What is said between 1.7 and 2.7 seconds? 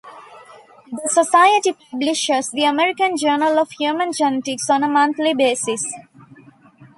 publishes the